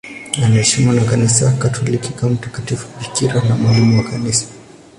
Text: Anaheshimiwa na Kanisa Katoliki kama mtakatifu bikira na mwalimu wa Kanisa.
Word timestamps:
Anaheshimiwa 0.37 0.93
na 0.95 1.03
Kanisa 1.05 1.51
Katoliki 1.53 2.13
kama 2.13 2.31
mtakatifu 2.33 2.87
bikira 2.99 3.41
na 3.43 3.55
mwalimu 3.55 3.97
wa 3.97 4.03
Kanisa. 4.11 4.45